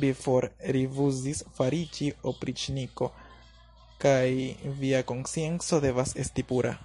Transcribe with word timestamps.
Vi 0.00 0.08
forrifuzis 0.22 1.38
fariĝi 1.58 2.08
opriĉniko, 2.32 3.08
kaj 4.04 4.28
via 4.82 5.02
konscienco 5.12 5.80
devas 5.88 6.14
esti 6.26 6.46
pura! 6.54 6.76